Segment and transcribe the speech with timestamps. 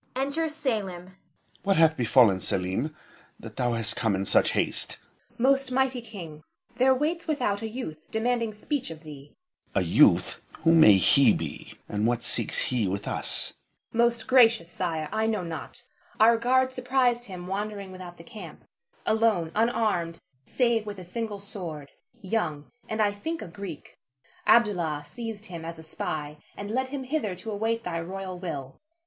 [0.15, 1.15] [Enter Selim.]
[1.61, 2.95] What hath befallen, Selim,
[3.39, 4.93] that thou comest in such haste?
[4.93, 5.35] Selim.
[5.51, 6.41] Most mighty king,
[6.77, 9.27] there waits without a youth, demanding speech of thee.
[9.75, 9.83] Moh'd.
[9.83, 10.41] A youth!
[10.63, 13.53] Who may he be, and what seeks he with us?
[13.91, 14.05] Selim.
[14.07, 15.83] Most gracious sire, I know not.
[16.19, 18.63] Our guard surprised him wandering without the camp,
[19.05, 21.91] alone, unarmed, save with a single sword;
[22.23, 23.99] young, and I think a Greek.
[24.47, 28.81] Abdallah seized him as a spy, and led him hither to await thy royal will.